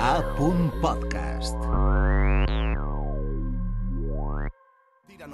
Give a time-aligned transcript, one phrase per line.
[0.00, 1.85] A.podcast.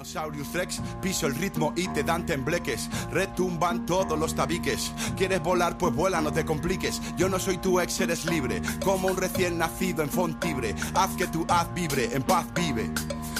[0.03, 2.89] Tyrannosaurus Rex, piso el ritmo y te dan tembleques.
[3.11, 4.91] Retumban todos los tabiques.
[5.17, 5.77] ¿Quieres volar?
[5.77, 7.01] Pues vuela, no te compliques.
[7.17, 8.61] Yo no soy tu ex, eres libre.
[8.83, 10.75] Como un recién nacido en Fontibre.
[10.93, 12.91] Haz que tu haz vibre, en paz vive.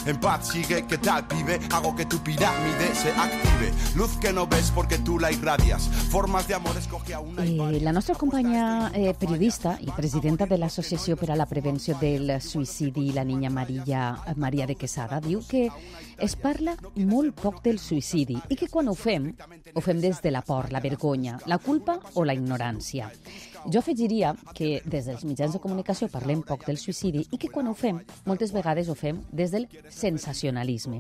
[0.06, 1.60] En paz sigue, ¿qué tal, pibe?
[1.72, 3.72] Hago que tu pirámide se active.
[3.96, 5.88] Luz que no ves porque tú la irradias.
[6.10, 10.58] Formas de amor escoge a una y la nostra companya eh, periodista i presidenta de
[10.58, 15.70] l'Associació per a la Prevenció del Suïcidi, la niña Maria, Maria de Quesada, diu que
[16.24, 19.26] es parla molt poc del suïcidi i que quan ho fem,
[19.74, 23.10] ho fem des de la por, la vergonya, la culpa o la ignorància.
[23.72, 27.70] Jo afegiria que des dels mitjans de comunicació parlem poc del suïcidi i que quan
[27.72, 31.00] ho fem, moltes vegades ho fem des del sensacionalisme.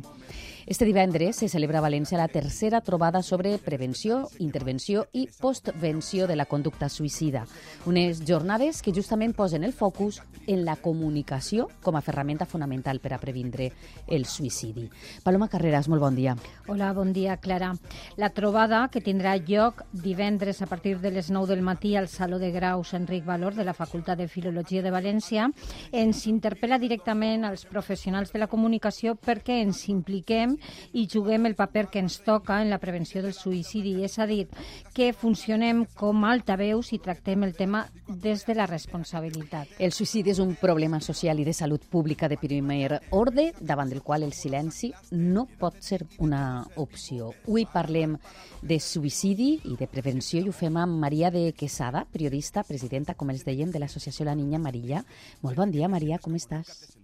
[0.66, 6.38] Este divendres se celebra a València la tercera trobada sobre prevenció, intervenció i postvenció de
[6.38, 7.44] la conducta suïcida.
[7.86, 13.12] Unes jornades que justament posen el focus en la comunicació com a ferramenta fonamental per
[13.12, 13.74] a previndre
[14.08, 14.88] el suïcidi.
[15.24, 16.38] Paloma Carreras, molt bon dia.
[16.68, 17.74] Hola, bon dia, Clara.
[18.16, 22.40] La trobada, que tindrà lloc divendres a partir de les 9 del matí al Saló
[22.40, 25.50] de Graus Enric Valor de la Facultat de Filologia de València,
[25.92, 30.56] ens interpel·la directament als professionals de la comunicació perquè ens impliquem
[30.94, 33.96] i juguem el paper que ens toca en la prevenció del suïcidi.
[34.04, 34.46] És a dir,
[34.94, 39.74] que funcionem com altaveus i tractem el tema des de la responsabilitat.
[39.80, 44.04] El suïcidi és un problema social i de salut pública de primer ordre, davant del
[44.04, 47.34] qual el silenci no pot ser una opció.
[47.48, 48.18] Avui parlem
[48.62, 53.30] de suïcidi i de prevenció i ho fem amb Maria de Quesada, periodista, presidenta, com
[53.30, 55.06] els dèiem, de l'associació La Niña Marilla.
[55.42, 56.98] Molt bon dia, Maria, com estàs?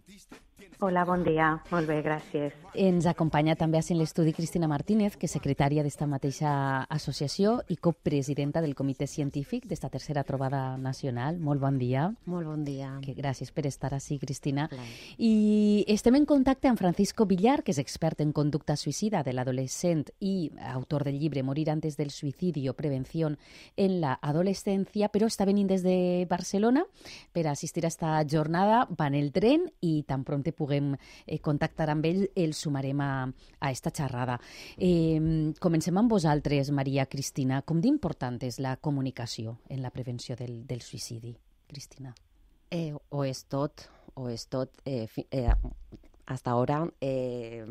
[0.81, 1.57] Hola, bon dia.
[1.73, 2.53] Molt bé, gràcies.
[2.79, 8.61] Ens acompanya també a l'estudi Cristina Martínez, que és secretària d'esta mateixa associació i copresidenta
[8.61, 11.37] del comitè científic d'esta tercera trobada nacional.
[11.37, 12.05] Molt bon dia.
[12.31, 12.93] Molt bon dia.
[13.03, 14.69] Que gràcies per estar així, Cristina.
[14.71, 14.85] Clar.
[15.17, 20.05] I estem en contacte amb Francisco Villar, que és expert en conducta suïcida de l'adolescent
[20.21, 23.33] i autor del llibre Morir antes del suicidio, prevenció
[23.75, 26.85] en la adolescencia, però està venint des de Barcelona
[27.33, 28.87] per assistir a esta jornada.
[28.95, 30.93] Va en el tren i tan prompte puguem
[31.25, 33.09] eh, contactar amb ell, el sumarem a,
[33.59, 34.37] a esta xerrada.
[34.77, 37.63] Eh, comencem amb vosaltres, Maria Cristina.
[37.65, 41.33] Com d'important és la comunicació en la prevenció del, del suïcidi?
[41.69, 42.13] Cristina.
[42.69, 44.77] Eh, o es tot, o es tot.
[44.85, 45.49] Eh, fi- eh,
[46.27, 47.65] hasta ahora, eh,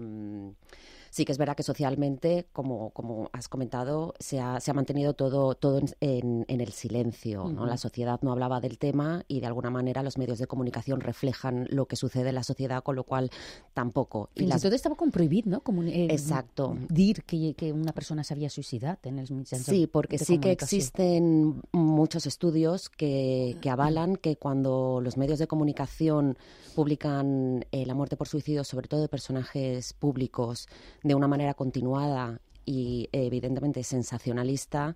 [1.11, 5.15] sí que es verdad que socialmente, como, como has comentado, se ha, se ha mantenido
[5.15, 7.49] todo, todo en, en- en el silencio.
[7.67, 11.67] La sociedad no hablaba del tema y de alguna manera los medios de comunicación reflejan
[11.71, 13.31] lo que sucede en la sociedad, con lo cual
[13.75, 14.31] tampoco.
[14.35, 15.63] Y las- i tot estava com prohibit, no?
[15.87, 16.77] Eh, Exacto.
[16.89, 20.51] Dir que, que una persona s'havia suïcidat en els mitjans de- Sí, porque sí que
[20.53, 26.37] existen muchos estudios que, que avalan que cuando los medios de comunicación
[26.75, 30.69] publican eh, la muerte por suicidio, sobre todo de personajes públicos,
[31.03, 34.95] de una manera continuada y eh, evidentemente sensacionalista,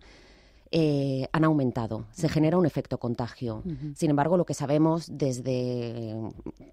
[0.74, 2.06] eh, han aumentado.
[2.12, 3.62] Se genera un efecto contagio.
[3.94, 6.14] Sin embargo, lo que sabemos desde,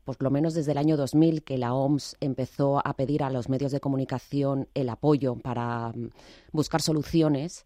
[0.06, 3.50] por lo menos desde el año 2000, que la OMS empezó a pedir a los
[3.50, 6.12] medios de comunicación el apoyo para mm,
[6.54, 7.66] buscar soluciones,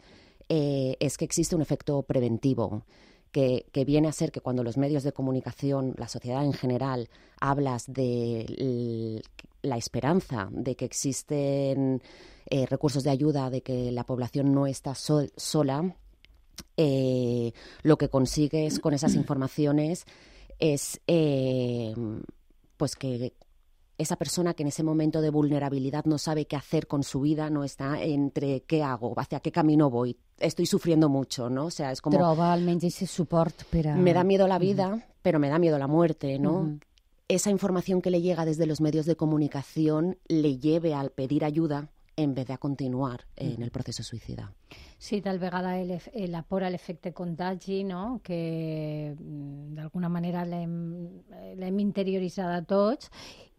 [0.50, 2.82] eh, es que existe un efecto preventivo.
[3.34, 7.10] Que, viene a ser que cuando los medios de comunicación, la sociedad en general,
[7.42, 9.24] hablas de
[9.64, 12.04] la esperanza de que existen
[12.48, 15.96] eh, recursos de ayuda, de que la población no está sol- sola,
[16.78, 20.06] eh, lo que consigues con esas informaciones
[20.60, 21.96] es eh,
[22.78, 23.34] pues que
[23.98, 27.50] esa persona que en ese momento de vulnerabilidad no sabe qué hacer con su vida,
[27.50, 31.66] no está entre qué hago, hacia qué camino voy, estoy sufriendo mucho, ¿no?
[31.66, 33.96] O sea, es como Troba almenys suport per a...
[33.96, 36.78] me da miedo la vida, pero me da miedo la muerte, ¿no?
[37.28, 41.90] Esa información que le llega desde los medios de comunicación le lleve al pedir ayuda
[42.16, 44.54] en vez de a continuar en el proceso suicida.
[45.00, 48.22] Sí, tal vegada el, ef- el apor a l'efecte contagi, no?
[48.24, 50.76] que mm, d'alguna manera l'hem
[51.34, 53.10] eh, l'hem interioritzada tots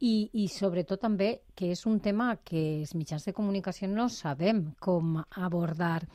[0.00, 4.70] i, i sobretot també que és un tema que els mitjans de comunicació no sabem
[4.78, 6.06] com abordar.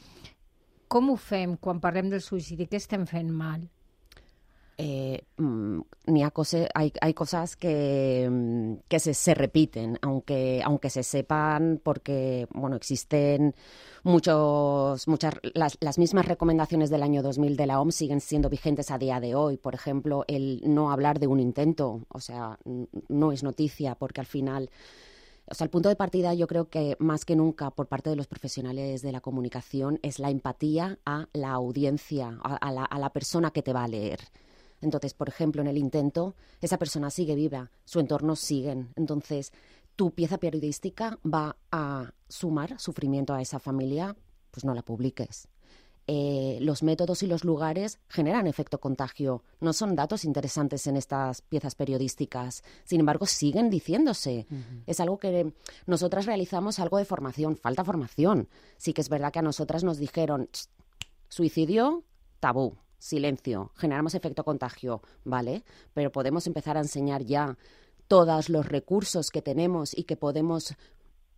[0.94, 2.66] Com ho fem quan parlem del suïcidi?
[2.68, 3.68] Què estem fent mal?
[4.82, 10.62] eh, mm, ni a cose- hay, hay cosas que, mm, que se, se repiten, aunque,
[10.64, 13.54] aunque se sepan porque bueno, existen
[14.04, 18.90] muchos, muchas, las, las mismas recomendaciones del año 2000 de la OMS siguen siendo vigentes
[18.90, 19.58] a día de hoy.
[19.58, 22.58] Por ejemplo, el no hablar de un intento, o sea,
[23.10, 24.70] no es noticia porque al final
[25.50, 28.28] o el punto de partida yo creo que más que nunca por parte de los
[28.28, 33.74] profesionales de la comunicación es la empatía a la audiencia, a, la, persona que te
[33.74, 34.20] va a leer.
[34.82, 38.86] Entonces, por ejemplo, en el intento, esa persona sigue viva, su entorno sigue.
[38.96, 39.52] Entonces,
[39.96, 44.16] tu pieza periodística va a sumar sufrimiento a esa familia,
[44.52, 45.48] pues no la publiques.
[46.12, 49.44] Eh, los métodos y los lugares generan efecto contagio.
[49.60, 52.64] No son datos interesantes en estas piezas periodísticas.
[52.84, 54.48] Sin embargo, siguen diciéndose.
[54.88, 55.54] Es algo que
[55.86, 57.58] nosotras realizamos algo de formación.
[57.58, 58.50] Falta formación.
[58.78, 60.50] Sí que es verdad que a nosotras nos dijeron
[61.28, 62.04] suicidio,
[62.40, 65.64] tabú, silencio, generamos efecto contagio, ¿vale?
[65.94, 67.56] Pero podemos empezar a enseñar ya
[68.08, 70.74] todos los recursos que tenemos y que podemos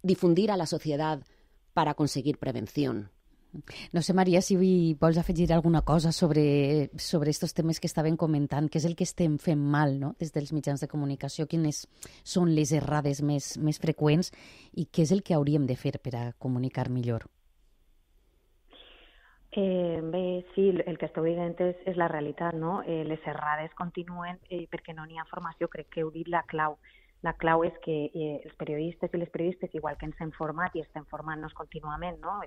[0.01, 1.25] difundir a la sociedad
[1.73, 3.11] para conseguir prevención.
[3.91, 4.55] No sé, Maria, si
[4.99, 9.03] vols afegir alguna cosa sobre, sobre estos temes que estaven comentant, què és el que
[9.03, 10.13] estem fent mal no?
[10.19, 11.83] des dels mitjans de comunicació, quines
[12.23, 14.31] són les errades més, més freqüents
[14.71, 17.27] i què és el que hauríem de fer per a comunicar millor?
[19.51, 22.79] Eh, bé, sí, el que esteu dient és, és la realitat, no?
[22.87, 26.45] Eh, les errades continuen eh, perquè no n'hi ha formació, crec que heu dit la
[26.47, 26.77] clau
[27.21, 30.73] la clau és que eh, els periodistes i les periodistes, igual que ens hem format
[30.75, 32.39] i estem formant-nos contínuament, no?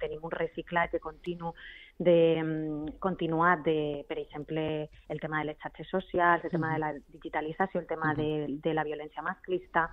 [0.00, 1.52] tenim un reciclatge continu
[1.98, 6.80] de, mm, continuat de, per exemple, el tema de les xarxes socials, el tema de
[6.80, 9.90] la digitalització, el tema de, de la violència masclista,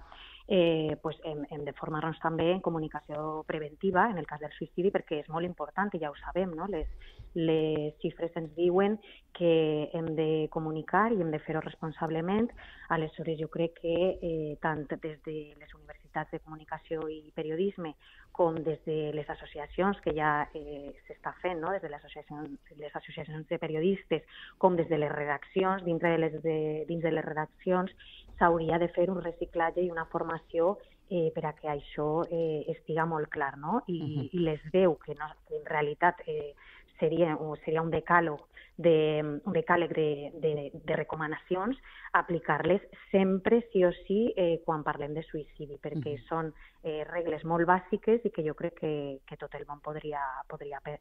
[0.52, 4.90] eh, pues hem, hem de formar-nos també en comunicació preventiva en el cas del suïcidi
[4.90, 6.66] perquè és molt important i ja ho sabem, no?
[6.74, 6.90] les,
[7.38, 8.98] les xifres ens diuen
[9.38, 12.50] que hem de comunicar i hem de fer-ho responsablement.
[12.90, 17.94] Aleshores, jo crec que eh, tant des de les universitats de comunicació i periodisme
[18.34, 21.76] com des de les associacions que ja eh, s'està fent, no?
[21.76, 24.26] des de les associacions, les associacions de periodistes,
[24.58, 26.58] com des de les redaccions, dintre de les, de,
[26.90, 27.94] dins de les redaccions,
[28.40, 30.78] s'hauria de fer un reciclatge i una formació
[31.10, 33.84] eh, per a que això eh, estiga molt clar, no?
[33.88, 34.30] I, uh -huh.
[34.32, 36.56] i les veu que, no, que en realitat eh,
[37.00, 38.40] seria, o seria un decàleg
[38.78, 41.78] de, un decàleg de, de, de recomanacions,
[42.14, 42.82] aplicar-les
[43.12, 46.28] sempre, sí o sí, eh, quan parlem de suïcidi, perquè -huh.
[46.30, 46.54] són
[46.84, 50.80] eh, regles molt bàsiques i que jo crec que, que tot el món podria, podria
[50.86, 51.00] eh,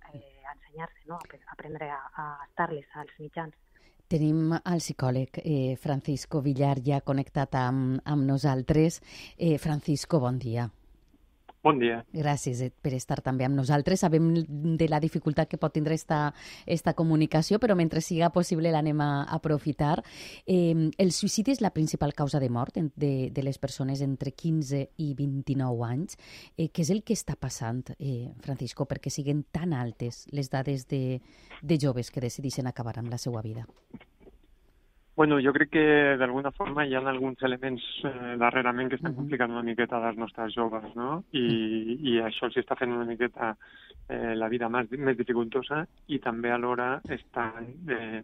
[0.54, 1.18] ensenyar-se, no?
[1.52, 3.54] aprendre a, a estar-les als mitjans.
[4.08, 9.02] Tenim el psicòleg eh, Francisco Villar ja connectat amb, amb nosaltres.
[9.36, 10.70] Eh, Francisco, bon dia.
[11.68, 11.98] Bon dia.
[12.14, 14.00] Gràcies eh, per estar també amb nosaltres.
[14.04, 14.30] Sabem
[14.78, 16.30] de la dificultat que pot tindre esta,
[16.64, 19.98] esta comunicació, però mentre siga possible l'anem a aprofitar.
[20.46, 24.84] Eh, el suïcidi és la principal causa de mort de, de les persones entre 15
[25.02, 26.16] i 29 anys.
[26.56, 30.86] Eh, què és el que està passant, eh, Francisco, perquè siguen tan altes les dades
[30.88, 31.18] de,
[31.60, 33.66] de joves que decideixen acabar amb la seva vida?
[35.18, 35.84] Bueno, jo crec que
[36.14, 40.54] d'alguna forma hi ha alguns elements eh, darrerament que estan complicant una miqueta les nostres
[40.54, 41.24] joves, no?
[41.34, 43.48] I, i això els està fent una miqueta
[44.06, 46.86] eh, la vida més, més dificultosa i també alhora
[47.18, 47.66] estan
[47.96, 48.22] eh,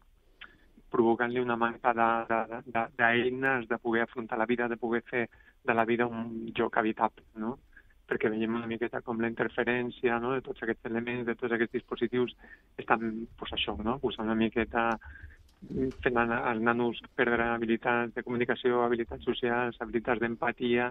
[0.95, 5.27] provocant-li una manca d'eines de, de, de poder afrontar la vida, de poder fer
[5.67, 7.57] de la vida un joc habitable, no?
[8.07, 10.37] perquè veiem una miqueta com la interferència no?
[10.39, 12.39] de tots aquests elements, de tots aquests dispositius,
[12.79, 13.99] estan, pues, això, no?
[13.99, 14.93] posant una miqueta
[16.05, 20.91] fent als nanos perdre habilitats de comunicació, habilitats socials, habilitats d'empatia,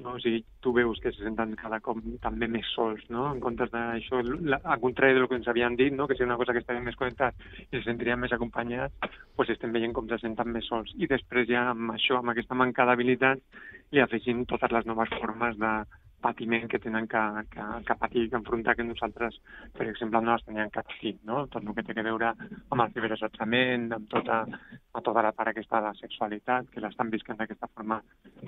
[0.00, 0.14] no?
[0.16, 3.26] o sigui, tu veus que se senten cada cop també més sols, no?
[3.34, 6.08] En comptes d'això, al contrari del que ens havien dit, no?
[6.08, 7.36] que si una cosa que estaven més connectats
[7.68, 10.92] i se sentirien més acompanyats, pues estem veient com se senten més sols.
[10.96, 15.58] I després ja amb això, amb aquesta manca d'habilitats, li afegim totes les noves formes
[15.58, 15.74] de,
[16.20, 19.40] patiment que tenen que, que, que patir, que enfrontar que nosaltres,
[19.76, 21.46] per exemple, no les teníem que patir, no?
[21.52, 25.52] Tot el que té a veure amb el ciberassetjament, amb tota, amb tota la part
[25.52, 28.00] aquesta de la sexualitat, que l'estan visquent d'aquesta forma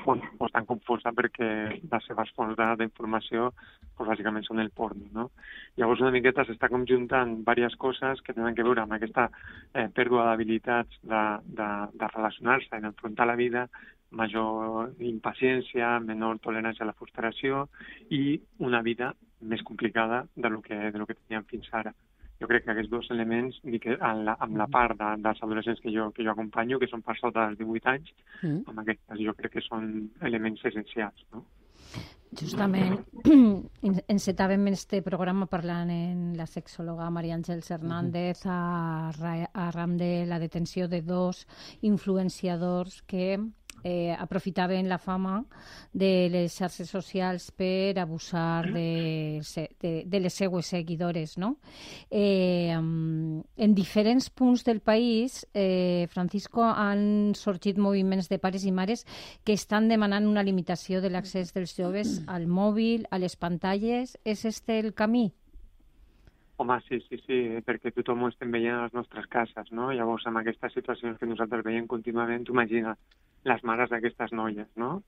[0.05, 1.49] bueno, pues, tan confusa perquè
[1.81, 3.51] les seves fonts d'informació
[3.97, 5.31] pues, bàsicament són el porno, no?
[5.81, 9.29] Llavors una miqueta s'està conjuntant diverses coses que tenen que veure amb aquesta
[9.73, 11.25] eh, pèrdua d'habilitats de,
[11.59, 13.67] de, de relacionar-se i d'enfrontar la vida
[14.13, 17.67] major impaciència, menor tolerància a la frustració
[18.11, 21.95] i una vida més complicada de lo que, de lo que teníem fins ara.
[22.43, 25.83] Jo crec que aquests dos elements, que amb la, amb la part de, dels adolescents
[25.83, 28.63] que jo, que jo acompanyo, que són per sota dels 18 anys, mm.
[28.71, 29.93] amb aquests jo crec que són
[30.31, 31.27] elements essencials.
[31.35, 31.45] No?
[32.33, 32.97] Justament
[34.15, 39.11] encetàvem este programa parlant en la sexòloga Maria Àngels Hernández a,
[39.67, 41.45] arran de la detenció de dos
[41.83, 43.37] influenciadors que
[43.85, 45.45] eh, aprofitaven la fama
[45.93, 49.43] de les xarxes socials per abusar de,
[49.81, 51.37] de, de les seues seguidores.
[51.39, 51.57] No?
[52.11, 59.07] Eh, en diferents punts del país, eh, Francisco, han sorgit moviments de pares i mares
[59.45, 64.19] que estan demanant una limitació de l'accés dels joves al mòbil, a les pantalles.
[64.25, 65.33] És este el camí?
[66.63, 67.37] Home, sí, sí, sí,
[67.67, 69.89] perquè tothom ho estem veient a les nostres cases, no?
[69.91, 72.93] Llavors, amb aquestes situacions que nosaltres veiem contínuament, tu imagina
[73.49, 75.03] les mares d'aquestes noies, no?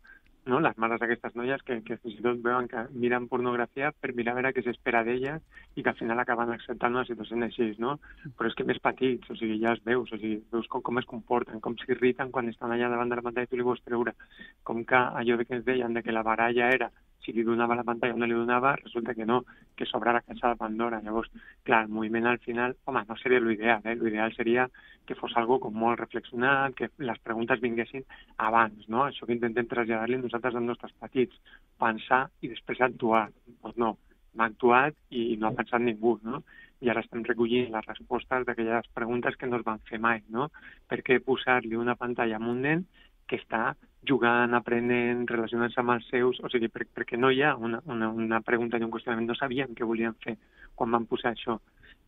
[0.47, 0.61] no?
[0.61, 4.35] les mares d'aquestes noies que, que fins i tot veuen que miren pornografia per mirar
[4.35, 5.41] a veure què s'espera d'elles
[5.75, 7.97] i que al final acaben acceptant una situació així, no?
[8.37, 11.01] Però és que més petits, o sigui, ja es veus, o sigui, veus com, com
[11.01, 13.83] es comporten, com s'irriten quan estan allà davant de la pantalla i tu li vols
[13.87, 14.15] treure.
[14.63, 16.91] Com que allò de que ens deien de que la baralla era
[17.25, 19.43] si li donava la pantalla o no li donava, resulta que no,
[19.77, 21.01] que s'obre la caixa de Pandora.
[21.05, 21.31] Llavors,
[21.65, 23.97] clar, el moviment al final, home, no seria l'ideal, eh?
[24.01, 24.69] l'ideal seria
[25.05, 28.05] que fos algo com molt reflexionat, que les preguntes vinguessin
[28.49, 29.05] abans, no?
[29.07, 31.41] Això que intentem traslladar-li nosaltres als nostres petits,
[31.81, 33.27] pensar i després actuar.
[33.63, 33.97] Doncs no,
[34.35, 36.43] hem actuat i no ha pensat ningú, no?
[36.85, 40.51] i ara estem recollint les respostes d'aquelles preguntes que no es van fer mai, no?
[40.91, 42.85] Per què posar-li una pantalla a un nen
[43.31, 43.73] que està
[44.09, 48.11] jugant, aprenent, relacionant-se amb els seus, o sigui, per, perquè no hi ha una, una,
[48.11, 50.37] una pregunta i un qüestionament, no sabíem què volien fer
[50.75, 51.59] quan van posar això.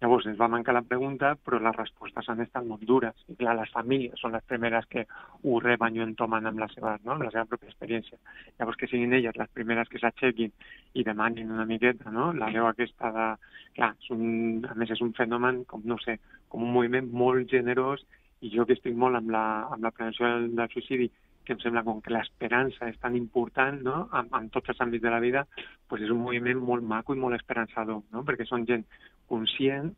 [0.02, 3.16] Llavors ens va mancar la pregunta, però les respostes han estat molt dures.
[3.32, 5.06] I clar, les famílies són les primeres que
[5.42, 7.14] ho reben i ho entomen amb la seva, no?
[7.14, 8.18] amb la seva pròpia experiència.
[8.58, 10.52] Llavors que siguin elles les primeres que s'aixequin
[10.92, 12.28] i demanin una miqueta, no?
[12.36, 13.30] La veu aquesta de...
[13.76, 14.22] Clar, és un,
[14.68, 16.18] a més és un fenomen, com no sé,
[16.52, 18.04] com un moviment molt generós
[18.44, 21.10] i jo que estic molt amb la, amb la prevenció del, del suïcidi
[21.46, 23.98] que em sembla com que l'esperança és tan important no?
[24.18, 25.46] en, en tots els àmbits de la vida,
[25.88, 28.24] pues és un moviment molt maco i molt esperançador, no?
[28.26, 28.84] perquè són gent
[29.26, 29.90] conscient,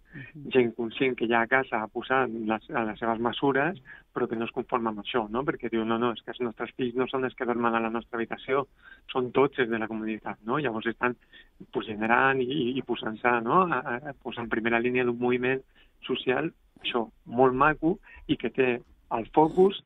[0.55, 3.81] gent conscient que ja a casa ha posat les, les seves mesures,
[4.15, 5.45] però que no es conforma amb això, no?
[5.49, 7.83] perquè diu, no, no, és que els nostres fills no són els que dormen a
[7.85, 8.67] la nostra habitació,
[9.13, 10.61] són tots els de la comunitat, no?
[10.63, 11.17] llavors estan
[11.73, 13.65] pues, generant i, i posant-se no?
[13.67, 15.61] a, a, posant en primera línia d'un moviment
[16.07, 18.69] social, això, molt maco, i que té
[19.17, 19.81] el focus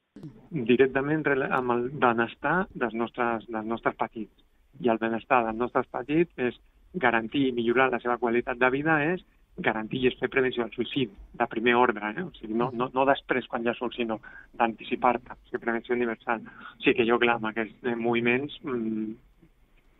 [0.50, 4.32] directament amb el benestar dels nostres, dels nostres petits.
[4.80, 6.58] I el benestar dels nostres petits és
[6.94, 9.22] garantir i millorar la seva qualitat de vida és
[9.56, 12.22] garantir i fer prevenció del suïcidi, de primer ordre, eh?
[12.24, 14.18] o sigui, no, no, no després quan ja sol, sinó
[14.56, 16.40] d'anticipar-te, o sigui, prevenció universal.
[16.40, 19.12] O sigui que jo, clar, amb aquests moviments, mmm,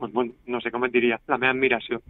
[0.00, 2.00] doncs, bueno, no sé com et diria, la meva admiració.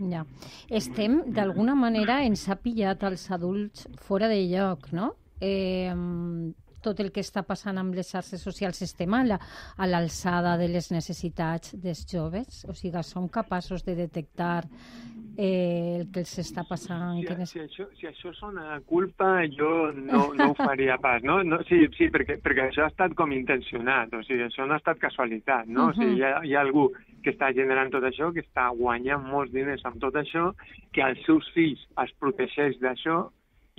[0.00, 0.24] Ja.
[0.72, 5.12] Estem, d'alguna manera, ens ha pillat els adults fora de lloc, no?
[5.40, 5.92] Eh,
[6.82, 9.22] tot el que està passant amb les xarxes socials estem a
[9.86, 12.64] l'alçada de les necessitats dels joves?
[12.68, 14.64] O sigui, som capaços de detectar
[15.36, 17.20] eh, el que els està passant?
[17.20, 21.42] Si, que si, això, si això sona culpa, jo no, no ho faria pas, no?
[21.44, 24.82] no sí, sí perquè, perquè això ha estat com intencionat, o sigui, això no ha
[24.82, 25.88] estat casualitat, no?
[25.88, 25.90] Uh -huh.
[25.90, 26.90] O sigui, hi ha, hi ha algú
[27.22, 30.54] que està generant tot això, que està guanyant molts diners amb tot això,
[30.92, 33.28] que els seus fills es protegeix d'això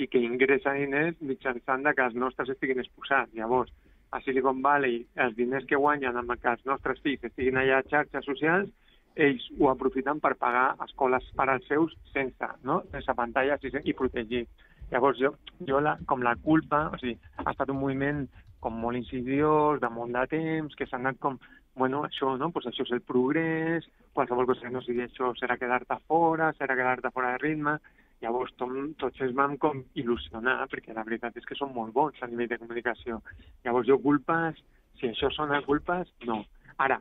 [0.02, 3.34] i que ingressa diners mitjançant que els nostres estiguin exposats.
[3.38, 3.72] Llavors,
[4.12, 7.88] a Silicon Valley, els diners que guanyen amb que els nostres fills estiguin allà a
[7.88, 8.72] xarxes socials,
[9.16, 12.82] ells ho aprofiten per pagar escoles per als seus sense, no?
[12.92, 14.46] sense pantalles i, i protegir.
[14.92, 15.34] Llavors, jo,
[15.68, 18.26] jo la, com la culpa, o sigui, ha estat un moviment
[18.62, 21.40] com molt insidiós, de molt de temps, que s'ha anat com,
[21.80, 22.52] bueno, això, no?
[22.52, 26.76] Pues això és el progrés, qualsevol cosa que no sigui això serà quedar-te fora, serà
[26.78, 27.78] quedar-te fora de ritme,
[28.22, 32.22] Llavors tom, tots ens vam com il·lusionar, perquè la veritat és que són molt bons
[32.22, 33.18] a nivell de comunicació.
[33.66, 34.60] Llavors jo culpes,
[35.00, 36.44] si això sona culpes, no.
[36.86, 37.00] Ara,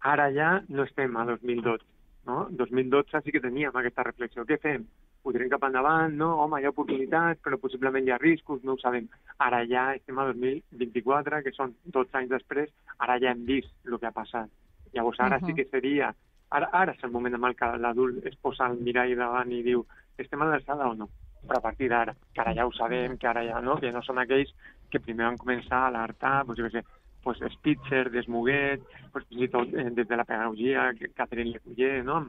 [0.00, 1.84] ara ja no estem a 2012,
[2.30, 2.46] no?
[2.62, 4.46] 2012 sí que teníem aquesta reflexió.
[4.48, 4.86] Què fem?
[5.26, 6.30] Ho tirem cap endavant, no?
[6.44, 9.08] Home, hi ha oportunitats, però possiblement hi ha riscos, no ho sabem.
[9.42, 12.72] Ara ja estem a 2024, que són 12 anys després,
[13.02, 14.48] ara ja hem vist el que ha passat.
[14.94, 15.46] Llavors ara uh -huh.
[15.46, 16.14] sí que seria...
[16.48, 19.84] Ara, ara és el moment en què l'adult es posa al mirall davant i diu
[20.24, 21.08] estem a l'alçada o no.
[21.46, 24.02] Però a partir d'ara, que ara ja ho sabem, que ara ja no, que no
[24.02, 24.54] són aquells
[24.90, 26.84] que primer van començar a alertar, doncs, jo què sé,
[27.26, 28.82] pues, Spitzer, Desmuguet,
[29.12, 32.24] pues, fins i tot eh, des de la pedagogia, Catherine Lecuyer, no?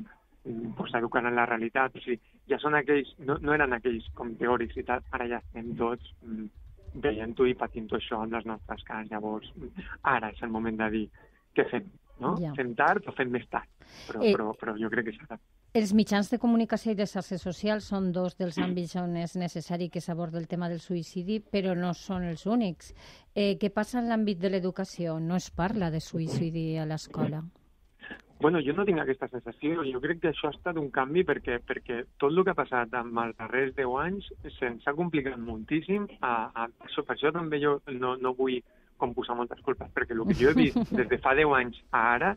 [0.76, 1.96] pues, educant en la realitat.
[1.96, 5.42] O sigui, ja són aquells, no, no eren aquells com teòrics i tal, ara ja
[5.44, 6.48] estem tots mm,
[7.04, 9.12] veient-ho i patint això en les nostres cases.
[9.12, 9.52] Llavors,
[10.16, 11.06] ara és el moment de dir
[11.58, 11.90] què fem,
[12.24, 12.36] no?
[12.42, 12.54] Ja.
[12.58, 13.70] Fem tard o fem més tard,
[14.08, 15.42] però, eh, però, però jo crec que s'ha de
[15.78, 19.92] els mitjans de comunicació i de xarxes socials són dos dels àmbits on és necessari
[19.94, 22.96] que s'abordi el tema del suïcidi, però no són els únics.
[23.36, 25.20] Eh, què passa en l'àmbit de l'educació?
[25.22, 27.44] No es parla de suïcidi a l'escola.
[28.42, 29.86] Bueno, jo no tinc aquesta sensació.
[29.86, 32.98] Jo crec que això ha estat un canvi perquè, perquè tot el que ha passat
[32.98, 36.10] amb els darrers 10 anys se'ns ha complicat moltíssim.
[36.22, 38.58] A, a, això, per això també jo no, no vull
[38.98, 41.82] com posar moltes culpes, perquè el que jo he vist des de fa 10 anys
[41.92, 42.34] a ara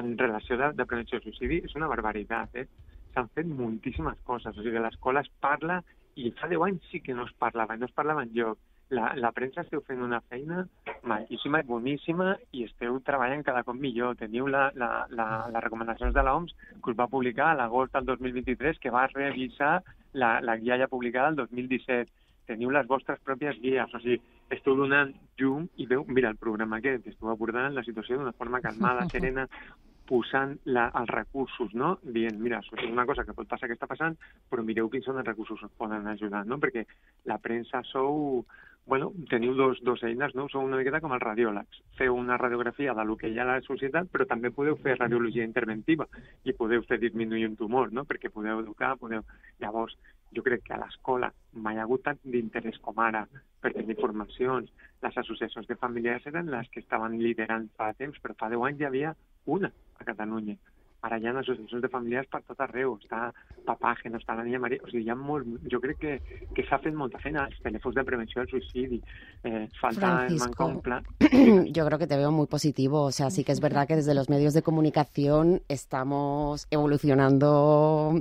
[0.00, 2.56] en relació de, de prevenció del suïcidi és una barbaritat.
[2.56, 2.66] Eh?
[3.14, 4.56] S'han fet moltíssimes coses.
[4.56, 5.80] O sigui, l'escola es parla
[6.18, 8.58] i fa 10 anys sí que no es parlava, no es parlava en lloc.
[8.90, 10.64] La, la premsa esteu fent una feina
[11.06, 14.16] maquíssima i boníssima i esteu treballant cada cop millor.
[14.18, 18.08] Teniu la, la, la, les recomanacions de l'OMS que us va publicar a l'agost del
[18.10, 19.76] 2023 que va revisar
[20.12, 22.10] la, la guia ja publicada el 2017,
[22.50, 24.18] teniu les vostres pròpies guies, o sigui,
[24.50, 28.62] esteu donant llum i veu, mira, el programa aquest, esteu abordant la situació d'una forma
[28.64, 29.46] calmada, serena,
[30.10, 31.92] posant la, els recursos, no?
[32.02, 34.16] dient, mira, això és una cosa que pot passar que està passant,
[34.50, 36.58] però mireu quins són els recursos que us poden ajudar, no?
[36.58, 36.82] perquè
[37.30, 38.42] la premsa sou
[38.90, 40.48] bueno, teniu dos, dos eines, no?
[40.50, 41.82] Sou una miqueta com els radiòlegs.
[41.98, 45.46] Feu una radiografia del que hi ha a la societat, però també podeu fer radiologia
[45.46, 46.08] interventiva
[46.42, 48.02] i podeu fer disminuir un tumor, no?
[48.08, 49.22] Perquè podeu educar, podeu...
[49.62, 49.94] Llavors,
[50.34, 53.26] jo crec que a l'escola mai ha hagut tant d'interès com ara
[53.62, 54.72] per tenir formacions.
[55.04, 58.82] Les associacions de familiars eren les que estaven liderant fa temps, però fa 10 anys
[58.82, 59.14] hi havia
[59.46, 60.56] una a Catalunya
[61.02, 63.30] ara hi ha associacions de familiars per tot arreu, està
[63.64, 66.14] Papàgeno, està la Niña Maria, o sigui, hi ha molt, jo crec que,
[66.56, 69.00] que s'ha fet molta feina, els telèfons de prevenció del suïcidi,
[69.44, 71.06] eh, falta Francisco, un plan...
[71.76, 74.14] yo creo que te veo muy positivo, o sea, sí que es verdad que desde
[74.14, 78.20] los medios de comunicación estamos evolucionando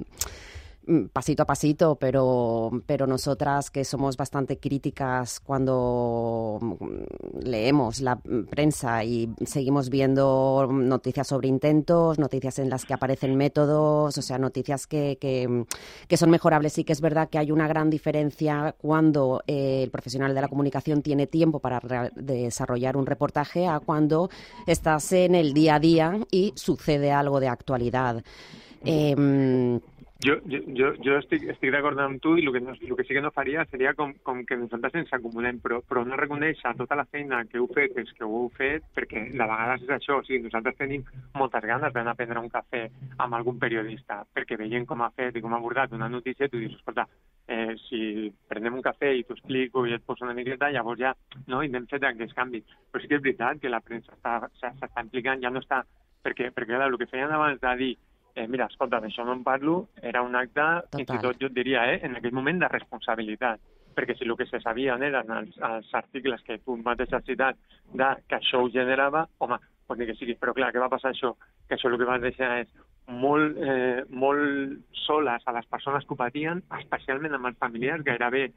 [1.12, 8.17] pasito a pasito, pero, pero nosotras que somos bastante críticas cuando mm, leemos la
[8.50, 14.38] prensa y seguimos viendo noticias sobre intentos, noticias en las que aparecen métodos, o sea,
[14.38, 15.65] noticias que, que,
[16.08, 16.74] que son mejorables.
[16.74, 20.48] Sí que es verdad que hay una gran diferencia cuando eh, el profesional de la
[20.48, 21.79] comunicación tiene tiempo para
[22.15, 24.29] desarrollar un reportaje a cuando
[24.65, 28.24] estás en el día a día y sucede algo de actualidad.
[28.86, 29.79] Eh,
[30.25, 30.35] jo,
[30.75, 33.21] jo, jo estic, estic d'acord amb tu i el que, no, el que sí que
[33.23, 37.05] no faria seria com, com que nosaltres ens acumulem, però, però no reconèixer tota la
[37.07, 40.41] feina que heu fet, que ho heu fet, perquè de vegades és això, o sigui,
[40.43, 41.05] nosaltres tenim
[41.39, 42.83] moltes ganes d'anar a prendre un cafè
[43.15, 46.59] amb algun periodista, perquè veient com ha fet i com ha abordat una notícia, tu
[46.59, 47.07] dius, escolta,
[47.47, 51.15] eh, si prenem un cafè i t'ho explico i et poso una miqueta, llavors ja
[51.47, 52.67] no, i anem fent aquests canvis.
[52.91, 55.85] Però sí que és veritat que la premsa s'està implicant, ja no està...
[56.19, 57.93] Perquè, perquè clar, el que feien abans de dir
[58.39, 61.01] eh, mira, escolta, d'això no en parlo, era un acte, Total.
[61.01, 63.60] fins i tot jo et diria, eh, en aquell moment de responsabilitat,
[63.96, 67.60] perquè si el que se sabien eren els, els articles que tu mateix has citat
[67.91, 71.12] de que això ho generava, home, pot dir que sigui, però clar, què va passar
[71.12, 71.34] això?
[71.67, 72.71] Que això el que va deixar és
[73.10, 78.52] molt, eh, molt soles a les persones que ho patien, especialment amb els familiars gairebé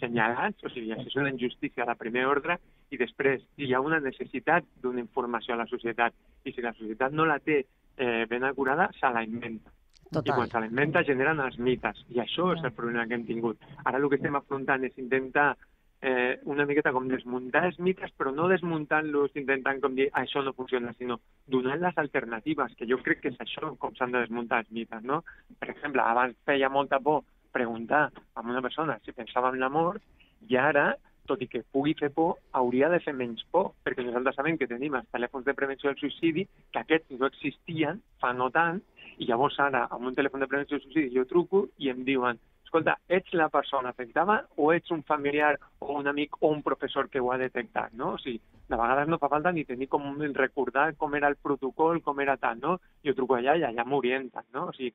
[0.00, 2.56] senyalats, o sigui, això és una injustícia de primer ordre,
[2.90, 7.12] i després hi ha una necessitat d'una informació a la societat, i si la societat
[7.12, 7.64] no la té
[8.00, 9.70] eh, ben acurada, se la inventa.
[10.10, 10.32] Total.
[10.32, 13.26] I quan se la inventa generen els mites, i això és el problema que hem
[13.28, 13.60] tingut.
[13.84, 15.52] Ara el que estem afrontant és intentar
[16.00, 20.42] eh, una miqueta com desmuntar els mites, però no desmuntant-los intentant com dir ah, això
[20.42, 24.24] no funciona, sinó donant les alternatives, que jo crec que és això com s'han de
[24.24, 25.20] desmuntar els mites, no?
[25.60, 30.02] Per exemple, abans feia molta por preguntar a una persona si pensava en la mort,
[30.48, 30.94] i ara
[31.30, 34.68] tot i que pugui fer por, hauria de fer menys por, perquè nosaltres sabem que
[34.70, 38.82] tenim els telèfons de prevenció del suïcidi, que aquests no existien fa no tant,
[39.20, 42.40] i llavors ara, amb un telèfon de prevenció del suïcidi, jo truco i em diuen
[42.70, 47.08] escolta, ets la persona afectada o ets un familiar o un amic o un professor
[47.10, 48.12] que ho ha detectat, no?
[48.14, 48.38] O sigui,
[48.70, 50.06] de vegades no fa falta ni tenir com
[50.38, 52.78] recordar com era el protocol, com era tant, no?
[53.04, 54.68] Jo truco allà i allà m'orienten, no?
[54.70, 54.94] O sigui,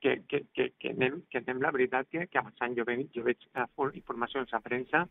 [0.00, 2.74] que, que, que, que, anem, que anem la veritat que, que avançant.
[2.78, 3.44] Jo, veig, jo veig
[3.94, 5.04] informacions a premsa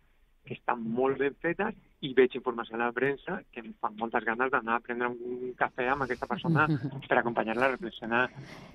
[0.46, 4.26] que estan molt ben fetes i veig informació a la premsa que em fan moltes
[4.26, 6.66] ganes d'anar a prendre un cafè amb aquesta persona
[7.10, 8.24] per acompanyar-la a reflexionar.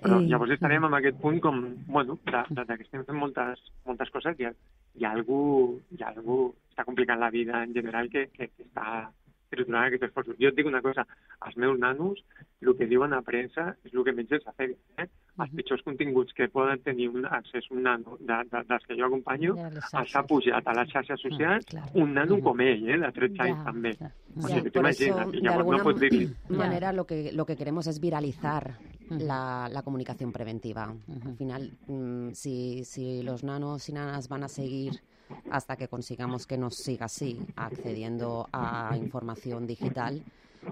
[0.05, 0.31] Però I...
[0.31, 4.15] llavors estarem en aquest punt com, bueno, de, de, de que estem fent moltes, moltes
[4.15, 4.55] coses i hi ha,
[5.01, 5.41] hi ha algú,
[5.91, 9.09] hi ha algú està complicant la vida en general que, que, que està
[9.53, 10.39] triturant aquests esforços.
[10.41, 11.07] Jo et dic una cosa,
[11.47, 12.23] els meus nanos,
[12.63, 15.05] el que diuen a premsa és el que menys els afecta.
[15.05, 15.09] Eh?
[15.45, 19.05] Els pitjors continguts que poden tenir un accés un nano de, de, dels que jo
[19.05, 23.11] acompanyo els ha pujat a les xarxes socials ah, un nano com ell, eh, de
[23.19, 23.93] 13 anys ja, també.
[24.01, 24.13] Ja.
[24.37, 25.11] O sigui,
[25.49, 28.79] alguna no manera lo que, lo que queremos es viralizar
[29.11, 30.95] la, la comunicación preventiva.
[31.25, 35.01] Al final, mm, si, si los nanos y nanas van a seguir
[35.51, 40.23] hasta que consigamos que nos siga así, accediendo a información digital,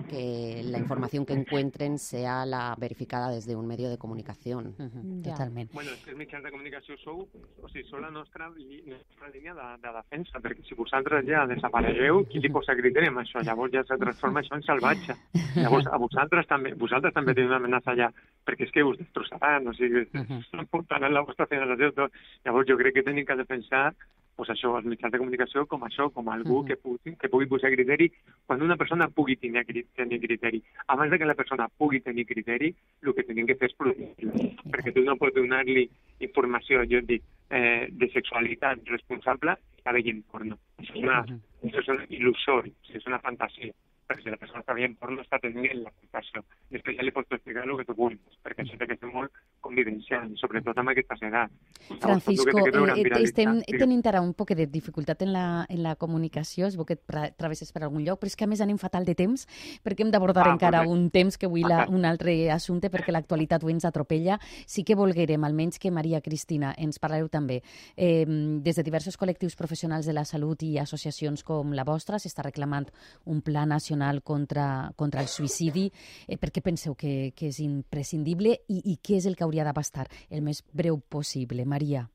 [0.02, 4.74] que la información que encuentren sea la verificada desde un medio de comunicación.
[4.78, 5.32] Uh -huh, ja.
[5.32, 5.72] Totalment.
[5.72, 7.28] Bueno, és que els mitjans de comunicació sou,
[7.62, 12.26] o sigui, sou la nostra, nostra línia de, de defensa, perquè si vosaltres ja desaparegueu,
[12.28, 13.42] qui li posa criteri amb això?
[13.42, 15.14] Llavors ja se transforma això en salvatge.
[15.56, 18.10] Llavors a vosaltres també, vosaltres també teniu una amenaça allà,
[18.44, 20.66] perquè és que us destrossaran, o sigui, uh -huh.
[20.66, 22.10] portaran la vostra finalització.
[22.44, 23.94] Llavors jo crec que tenim que defensar
[24.36, 26.66] pues això, els mitjans de comunicació com això, com algú uh -huh.
[26.66, 28.10] que, pugui, que pugui posar criteri
[28.46, 30.62] quan una persona pugui tenir, tenir criteri.
[30.86, 34.32] Abans de que la persona pugui tenir criteri, el que tenim que fer és protegir-la.
[34.32, 34.70] -huh.
[34.72, 35.88] Perquè tu no pots donar-li
[36.20, 40.58] informació, jo et dic, eh, de sexualitat responsable i està veient porno.
[40.78, 41.40] Això és, una, uh -huh.
[41.62, 43.72] això és un il·lusori, és una fantasia
[44.06, 46.42] perquè si la persona està veient porno està tenint la fantasia.
[46.74, 49.32] Després ja li pots explicar el que tu vulguis, perquè té que ser molt
[49.74, 51.52] deixant, sobretot amb aquestes edats.
[52.00, 56.76] Francisco, eh, estem tenint ara un poc de dificultat en la, en la comunicació, es
[56.76, 56.98] veu que
[57.36, 59.46] travesses per algun lloc, però és que a més anem fatal de temps,
[59.82, 60.94] perquè hem d'abordar ah, encara correcte.
[60.94, 64.38] un temps que avui la, un altre assumpte, perquè l'actualitat ho ens atropella.
[64.66, 67.62] Sí que volguerem, almenys que Maria Cristina, ens parlareu també.
[67.96, 72.44] Eh, des de diversos col·lectius professionals de la salut i associacions com la vostra s'està
[72.44, 72.86] reclamant
[73.24, 75.90] un pla nacional contra, contra el suïcidi.
[76.26, 79.64] Eh, per què penseu que, que és imprescindible i, i què és el que hauria
[79.64, 81.64] d'abastar el més breu possible?
[81.64, 82.08] Maria.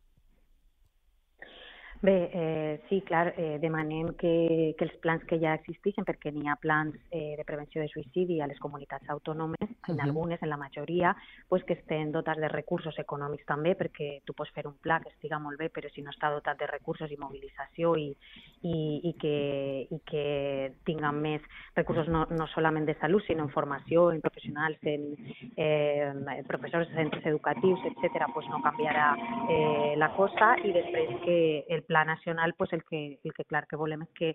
[2.01, 6.47] Bé, eh, sí, clar, eh, demanem que, que els plans que ja existeixen, perquè n'hi
[6.47, 10.05] ha plans eh, de prevenció de suïcidi a les comunitats autònomes, en uh -huh.
[10.05, 11.13] algunes, en la majoria,
[11.49, 15.09] pues que estén dotats de recursos econòmics també, perquè tu pots fer un pla que
[15.09, 18.15] estiga molt bé, però si no està dotat de recursos i mobilització i,
[18.61, 21.41] i, i, que, i que tinguin més
[21.75, 25.17] recursos no, no solament de salut, sinó en formació, en professionals, en
[25.57, 29.17] eh, professors centres educatius, etc., pues no canviarà
[29.49, 33.65] eh, la cosa i després que el pla nacional pues el que, el que clar
[33.67, 34.27] que volem és que,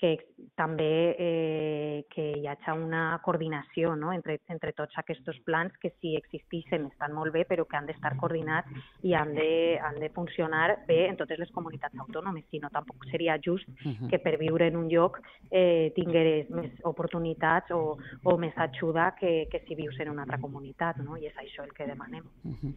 [0.00, 0.14] que
[0.56, 4.14] també eh, que hi hagi una coordinació no?
[4.16, 8.14] entre, entre tots aquests plans que si existeixen estan molt bé però que han d'estar
[8.20, 8.72] coordinats
[9.04, 13.04] i han de, han de funcionar bé en totes les comunitats autònomes, si no tampoc
[13.10, 13.68] seria just
[14.08, 19.50] que per viure en un lloc eh, tingueres més oportunitats o, o més ajuda que,
[19.52, 21.20] que si vius en una altra comunitat, no?
[21.20, 22.24] i és això el que demanem.
[22.44, 22.74] Uh -huh.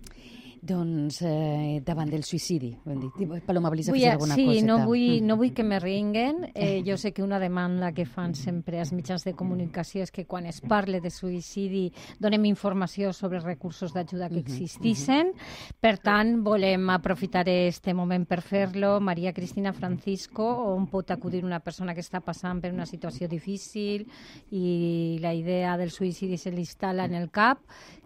[0.63, 3.43] Doncs eh, davant del suïcidi, ho hem dit.
[3.43, 4.61] Paloma, volies afegir alguna sí, coseta?
[4.61, 6.51] Sí, no vull, no vull que me ringuen.
[6.55, 10.25] Eh, jo sé que una demanda que fan sempre als mitjans de comunicació és que
[10.25, 11.85] quan es parle de suïcidi
[12.19, 15.31] donem informació sobre els recursos d'ajuda que existissin.
[15.79, 18.99] Per tant, volem aprofitar este moment per fer-lo.
[18.99, 24.07] Maria Cristina Francisco, on pot acudir una persona que està passant per una situació difícil
[24.51, 27.61] i la idea del suïcidi se li instal·la en el cap,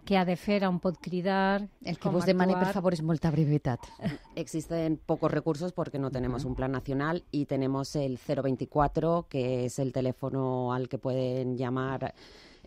[0.08, 3.30] què ha de fer, on pot cridar, El que vos demane, por favor, es molta
[3.30, 3.78] brevedad.
[4.36, 9.78] Existen pocos recursos porque no tenemos un plan nacional y tenemos el 024, que es
[9.78, 12.14] el teléfono al que pueden llamar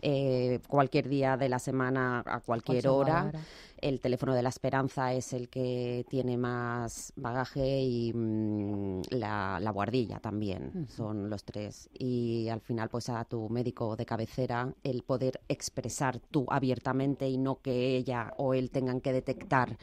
[0.04, 3.26] eh, cualquier día de la semana a cualquier hora.
[3.28, 3.40] hora.
[3.78, 9.70] El teléfono de la esperanza es el que tiene más bagaje y mm, la, la,
[9.70, 10.86] guardilla también.
[10.88, 11.88] Son los tres.
[11.92, 17.38] Y al final, pues a tu médico de cabecera, el poder expresar tú abiertamente y
[17.38, 19.76] no que ella o él tengan que detectar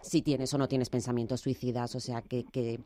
[0.00, 1.94] si tienes o no tienes pensamientos suicidas.
[1.94, 2.80] O sea, que, que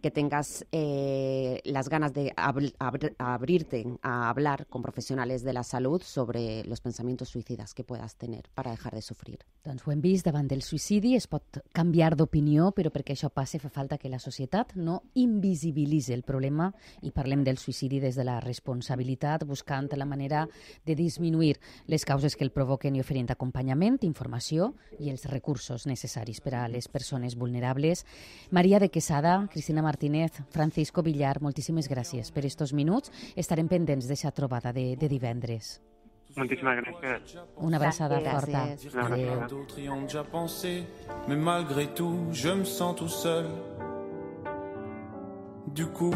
[0.00, 5.62] que tengas eh, las ganas de abr abr abrirte a hablar con professionals de la
[5.62, 9.38] salut sobre los pensamientos suïcides que puedas tener para dejar de sufrir.
[9.64, 13.58] Doncs ho hem vist, davant del suïcidi es pot canviar d'opinió, però perquè això passi
[13.58, 16.70] fa falta que la societat no invisibilitzi el problema
[17.02, 20.46] i parlem del suïcidi des de la responsabilitat, buscant la manera
[20.86, 26.40] de disminuir les causes que el provoquen i oferint acompanyament, informació i els recursos necessaris
[26.40, 28.04] per a les persones vulnerables.
[28.50, 33.12] Maria de Quesada, Cristina Martínez, Francisco Villar, moltíssimes gràcies per estos minuts.
[33.36, 35.78] Estarem pendents d'aquesta trobada de, de divendres.
[36.36, 37.38] Moltíssimes gràcies.
[37.56, 38.66] Una abraçada forta.
[39.48, 40.84] D'autres y ont déjà pensé,
[41.26, 43.46] mais malgré tout, je me sens tout seul.
[45.74, 46.14] Du coup,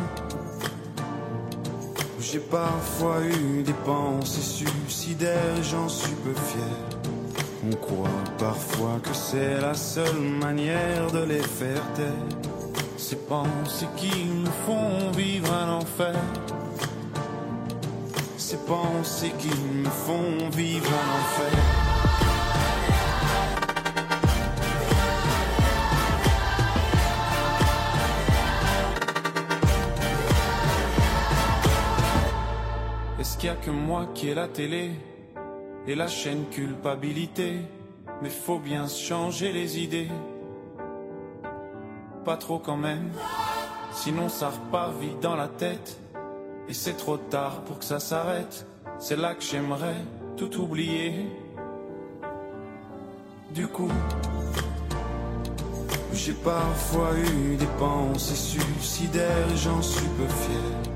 [2.20, 6.76] j'ai parfois eu des pensées suicidaires, j'en suis peu fier.
[7.64, 12.61] On croit parfois que c'est la seule manière de les faire taire.
[13.12, 16.14] Ces pensées qui nous font vivre un enfer.
[18.38, 21.58] Ces pensées qui me font vivre un enfer.
[33.20, 34.92] Est-ce qu'il y a que moi qui ai la télé
[35.86, 37.56] et la chaîne culpabilité?
[38.22, 40.08] Mais faut bien changer les idées
[42.24, 43.10] pas trop quand même.
[43.92, 45.98] Sinon ça repart vite dans la tête.
[46.68, 48.66] Et c'est trop tard pour que ça s'arrête.
[48.98, 49.96] C'est là que j'aimerais
[50.36, 51.26] tout oublier.
[53.50, 53.90] Du coup,
[56.14, 60.92] j'ai parfois eu des pensées suicidaires, j'en suis peu fier.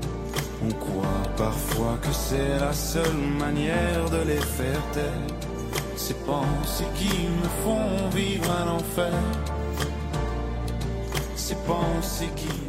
[0.65, 5.27] On croit parfois que c'est la seule manière de les faire taire.
[5.95, 9.13] Ces pensées qui me font vivre un enfer.
[11.47, 12.66] se conseguir.